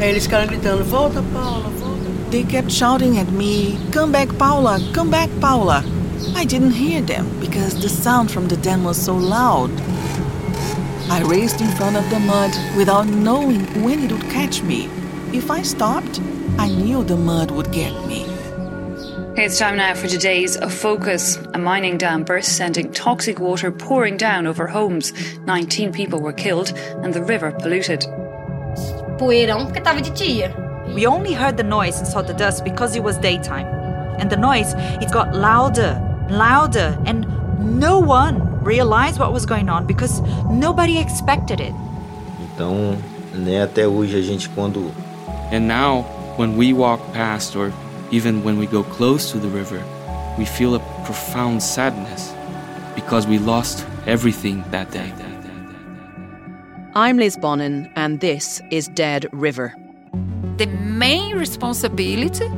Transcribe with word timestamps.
Eles 0.00 0.26
ficaram 0.26 0.46
gritando: 0.46 0.82
volta, 0.82 1.22
Paula, 1.32 1.68
volta. 1.68 2.10
They 2.30 2.42
kept 2.44 2.70
shouting 2.70 3.18
at 3.18 3.30
me, 3.30 3.78
Come 3.92 4.12
back, 4.12 4.28
Paula, 4.38 4.78
come 4.94 5.10
back, 5.10 5.28
Paula. 5.40 5.84
I 6.34 6.44
didn't 6.44 6.72
hear 6.72 7.02
them 7.02 7.26
because 7.40 7.74
the 7.80 7.88
sound 7.88 8.30
from 8.30 8.48
the 8.48 8.56
dam 8.56 8.82
was 8.84 8.96
so 8.96 9.14
loud. 9.14 9.70
I 11.10 11.22
raced 11.22 11.60
in 11.60 11.68
front 11.72 11.96
of 11.96 12.08
the 12.08 12.20
mud 12.20 12.50
without 12.76 13.06
knowing 13.08 13.60
when 13.82 14.04
it 14.04 14.12
would 14.12 14.30
catch 14.30 14.62
me. 14.62 14.88
If 15.32 15.50
I 15.50 15.62
stopped, 15.62 16.20
I 16.56 16.68
knew 16.68 17.04
the 17.04 17.16
mud 17.16 17.50
would 17.50 17.70
get 17.72 17.92
me. 18.06 18.24
It's 19.36 19.58
time 19.58 19.76
now 19.76 19.94
for 19.94 20.06
today's 20.06 20.56
A 20.56 20.70
Focus. 20.70 21.36
A 21.52 21.58
mining 21.58 21.98
dam 21.98 22.24
burst, 22.24 22.56
sending 22.56 22.92
toxic 22.92 23.38
water 23.38 23.70
pouring 23.70 24.16
down 24.16 24.46
over 24.46 24.66
homes. 24.66 25.12
19 25.46 25.92
people 25.92 26.20
were 26.20 26.32
killed 26.32 26.72
and 27.02 27.12
the 27.12 27.22
river 27.22 27.50
polluted. 27.52 28.04
Poeirão 29.20 29.66
porque 29.66 29.82
tava 29.82 30.00
de 30.00 30.10
dia. 30.10 30.50
We 30.94 31.06
only 31.06 31.34
heard 31.34 31.58
the 31.58 31.62
noise 31.62 32.00
and 32.00 32.06
saw 32.06 32.22
the 32.22 32.32
dust 32.32 32.64
because 32.64 32.96
it 32.96 33.04
was 33.04 33.18
daytime. 33.18 33.66
And 34.18 34.30
the 34.30 34.36
noise, 34.36 34.74
it 35.02 35.12
got 35.12 35.34
louder, 35.34 36.00
louder, 36.30 36.98
and 37.04 37.26
no 37.58 37.98
one 37.98 38.40
realized 38.64 39.20
what 39.20 39.30
was 39.30 39.44
going 39.44 39.68
on 39.68 39.86
because 39.86 40.22
nobody 40.50 40.98
expected 40.98 41.60
it. 41.60 41.74
Então, 42.40 42.96
né, 43.34 43.62
até 43.62 43.86
hoje 43.86 44.16
a 44.16 44.22
gente 44.22 44.48
quando 44.48 44.90
And 45.52 45.68
now, 45.68 46.06
when 46.38 46.56
we 46.56 46.72
walk 46.72 47.02
past 47.12 47.54
or 47.54 47.70
even 48.10 48.42
when 48.42 48.58
we 48.58 48.66
go 48.66 48.82
close 48.82 49.30
to 49.32 49.38
the 49.38 49.48
river, 49.48 49.82
we 50.38 50.46
feel 50.46 50.74
a 50.74 50.80
profound 51.04 51.62
sadness 51.62 52.32
because 52.94 53.26
we 53.26 53.38
lost 53.38 53.84
everything 54.06 54.64
that 54.70 54.90
day. 54.90 55.12
I'm 56.96 57.18
Liz 57.18 57.36
Bonnin, 57.36 57.88
and 57.94 58.18
this 58.18 58.60
is 58.72 58.88
Dead 58.88 59.28
River. 59.30 59.76
The 60.56 60.66
main 60.66 61.36
responsibility 61.36 62.50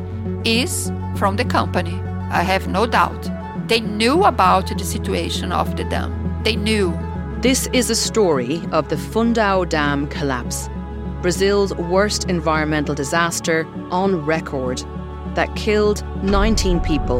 is 0.48 0.90
from 1.16 1.36
the 1.36 1.44
company. 1.44 2.00
I 2.30 2.42
have 2.42 2.66
no 2.66 2.86
doubt. 2.86 3.28
They 3.68 3.80
knew 3.80 4.24
about 4.24 4.68
the 4.68 4.84
situation 4.84 5.52
of 5.52 5.76
the 5.76 5.84
dam. 5.84 6.40
They 6.44 6.56
knew. 6.56 6.98
This 7.42 7.66
is 7.74 7.90
a 7.90 7.94
story 7.94 8.62
of 8.72 8.88
the 8.88 8.96
Fundão 8.96 9.68
Dam 9.68 10.06
collapse, 10.06 10.70
Brazil's 11.20 11.74
worst 11.74 12.30
environmental 12.30 12.94
disaster 12.94 13.66
on 13.90 14.24
record 14.24 14.82
that 15.34 15.54
killed 15.56 16.06
19 16.24 16.80
people, 16.80 17.18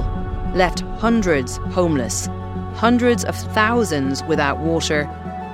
left 0.55 0.81
hundreds 0.97 1.59
homeless, 1.73 2.31
hundreds 2.73 3.23
of 3.27 3.37
thousands 3.37 4.25
without 4.25 4.61
water, 4.61 5.05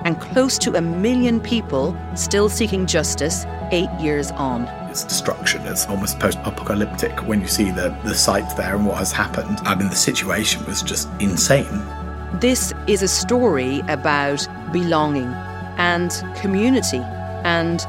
and 0.08 0.18
close 0.18 0.56
to 0.56 0.74
a 0.74 0.80
million 0.80 1.38
people 1.38 1.94
still 2.14 2.48
seeking 2.48 2.86
justice 2.86 3.44
eight 3.72 3.90
years 4.00 4.30
on. 4.30 4.62
It's 4.88 5.04
destruction. 5.04 5.60
It's 5.66 5.86
almost 5.86 6.18
post-apocalyptic 6.18 7.12
when 7.26 7.42
you 7.42 7.46
see 7.46 7.70
the, 7.70 7.94
the 8.04 8.14
site 8.14 8.56
there 8.56 8.74
and 8.74 8.86
what 8.86 8.96
has 8.96 9.12
happened. 9.12 9.58
I 9.64 9.74
mean, 9.74 9.90
the 9.90 9.94
situation 9.94 10.64
was 10.64 10.80
just 10.80 11.10
insane. 11.20 11.66
This 12.40 12.72
is 12.86 13.02
a 13.02 13.08
story 13.08 13.80
about 13.80 14.48
belonging 14.72 15.28
and 15.76 16.10
community 16.36 17.02
and 17.44 17.80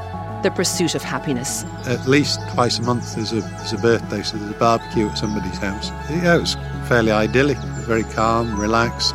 the 0.42 0.50
pursuit 0.50 0.94
of 0.94 1.02
happiness. 1.02 1.64
At 1.86 2.06
least 2.06 2.38
twice 2.50 2.78
a 2.78 2.82
month 2.82 3.14
there's 3.14 3.32
a, 3.32 3.40
there's 3.40 3.72
a 3.72 3.78
birthday, 3.78 4.22
so 4.22 4.36
there's 4.36 4.50
a 4.50 4.58
barbecue 4.58 5.08
at 5.08 5.16
somebody's 5.16 5.56
house. 5.56 5.88
Yeah, 6.10 6.36
it 6.36 6.40
was 6.40 6.54
fairly 6.86 7.12
idyllic, 7.12 7.56
very 7.88 8.04
calm, 8.04 8.60
relaxed. 8.60 9.14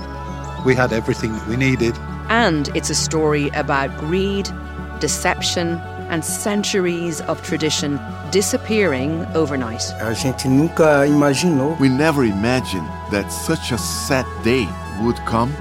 We 0.65 0.73
had 0.73 0.91
everything 0.91 1.33
that 1.33 1.47
we 1.47 1.55
needed. 1.55 1.95
And 2.29 2.69
it's 2.75 2.89
a 2.89 2.95
story 2.95 3.49
about 3.49 3.95
greed, 3.97 4.49
deception, 4.99 5.79
and 6.09 6.23
centuries 6.23 7.21
of 7.21 7.41
tradition 7.41 7.99
disappearing 8.31 9.25
overnight. 9.33 9.83
A 9.99 10.13
gente 10.13 10.47
nunca 10.47 11.05
imaginou. 11.07 11.77
We 11.79 11.89
never 11.89 12.23
imagined 12.23 12.87
that 13.11 13.31
such 13.31 13.71
a 13.71 13.77
sad 13.77 14.25
day 14.43 14.67
would 15.01 15.17
come. 15.25 15.53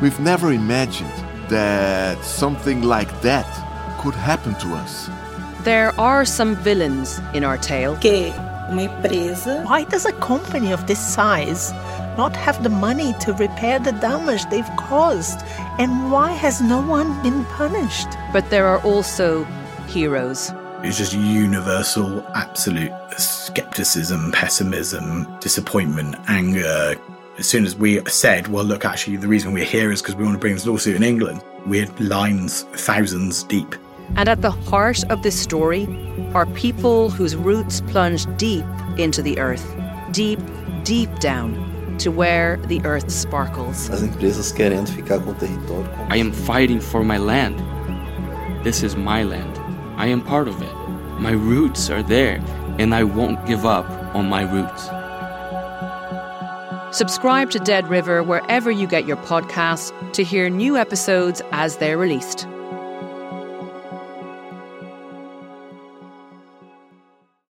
We've 0.00 0.20
never 0.20 0.52
imagined 0.52 1.12
that 1.48 2.22
something 2.24 2.82
like 2.82 3.10
that 3.22 3.46
could 4.00 4.14
happen 4.14 4.54
to 4.56 4.74
us. 4.74 5.08
There 5.64 5.92
are 5.98 6.24
some 6.24 6.56
villains 6.56 7.20
in 7.32 7.44
our 7.44 7.58
tale. 7.58 7.96
Que 7.96 8.32
uma 8.68 8.82
empresa. 8.82 9.62
Why 9.66 9.84
does 9.84 10.06
a 10.06 10.12
company 10.12 10.72
of 10.72 10.86
this 10.86 10.98
size 10.98 11.72
not 12.16 12.34
have 12.36 12.62
the 12.62 12.68
money 12.68 13.12
to 13.20 13.32
repair 13.34 13.78
the 13.78 13.92
damage 13.92 14.44
they've 14.50 14.76
caused? 14.76 15.40
And 15.78 16.10
why 16.10 16.32
has 16.32 16.60
no 16.60 16.80
one 16.80 17.22
been 17.22 17.44
punished? 17.46 18.08
But 18.32 18.50
there 18.50 18.66
are 18.66 18.80
also 18.82 19.44
heroes. 19.88 20.52
It's 20.82 20.98
just 20.98 21.14
universal, 21.14 22.24
absolute 22.34 22.92
skepticism, 23.16 24.32
pessimism, 24.32 25.26
disappointment, 25.40 26.16
anger. 26.28 26.94
As 27.38 27.46
soon 27.46 27.64
as 27.64 27.74
we 27.74 28.04
said, 28.04 28.48
well, 28.48 28.64
look, 28.64 28.84
actually, 28.84 29.16
the 29.16 29.26
reason 29.26 29.52
we're 29.52 29.64
here 29.64 29.90
is 29.90 30.02
because 30.02 30.14
we 30.14 30.24
want 30.24 30.34
to 30.34 30.38
bring 30.38 30.54
this 30.54 30.66
lawsuit 30.66 30.94
in 30.94 31.02
England, 31.02 31.42
we 31.66 31.78
had 31.78 31.98
lines 31.98 32.62
thousands 32.74 33.42
deep. 33.44 33.74
And 34.16 34.28
at 34.28 34.42
the 34.42 34.50
heart 34.50 35.02
of 35.10 35.22
this 35.22 35.40
story 35.40 35.88
are 36.34 36.46
people 36.46 37.08
whose 37.08 37.34
roots 37.34 37.80
plunge 37.80 38.26
deep 38.36 38.66
into 38.98 39.22
the 39.22 39.38
earth, 39.38 39.66
deep, 40.12 40.38
deep 40.84 41.18
down 41.18 41.73
to 41.98 42.10
where 42.10 42.56
the 42.68 42.80
earth 42.84 43.10
sparkles. 43.10 43.90
As 43.90 44.02
empresas 44.02 44.52
querendo 44.52 44.90
ficar 44.90 45.20
com 45.20 45.30
o 45.30 45.34
território. 45.34 45.88
I 46.10 46.18
am 46.18 46.32
fighting 46.32 46.80
for 46.80 47.04
my 47.04 47.18
land. 47.18 47.62
This 48.62 48.82
is 48.82 48.96
my 48.96 49.22
land. 49.24 49.58
I 49.96 50.06
am 50.06 50.20
part 50.20 50.48
of 50.48 50.60
it. 50.62 50.72
My 51.20 51.32
roots 51.32 51.90
are 51.90 52.02
there, 52.02 52.42
and 52.78 52.94
I 52.94 53.04
won't 53.04 53.44
give 53.46 53.64
up 53.64 53.88
on 54.14 54.28
my 54.28 54.42
roots. 54.42 54.90
Subscribe 56.96 57.50
to 57.50 57.58
Dead 57.58 57.88
River 57.88 58.22
wherever 58.22 58.70
you 58.70 58.86
get 58.86 59.06
your 59.06 59.16
podcasts 59.16 59.92
to 60.12 60.22
hear 60.22 60.48
new 60.48 60.76
episodes 60.76 61.42
as 61.50 61.78
they're 61.78 61.98
released. 61.98 62.46